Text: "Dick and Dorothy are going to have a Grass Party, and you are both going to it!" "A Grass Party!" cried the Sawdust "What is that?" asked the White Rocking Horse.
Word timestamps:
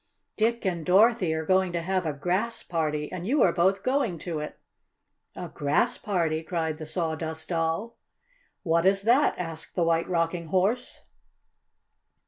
"Dick 0.35 0.65
and 0.65 0.83
Dorothy 0.83 1.31
are 1.35 1.45
going 1.45 1.71
to 1.73 1.81
have 1.83 2.07
a 2.07 2.13
Grass 2.13 2.63
Party, 2.63 3.11
and 3.11 3.27
you 3.27 3.43
are 3.43 3.53
both 3.53 3.83
going 3.83 4.17
to 4.17 4.39
it!" 4.39 4.57
"A 5.35 5.47
Grass 5.47 5.99
Party!" 5.99 6.41
cried 6.41 6.79
the 6.79 6.87
Sawdust 6.87 7.51
"What 8.63 8.85
is 8.87 9.03
that?" 9.03 9.37
asked 9.37 9.75
the 9.75 9.83
White 9.83 10.09
Rocking 10.09 10.47
Horse. 10.47 11.01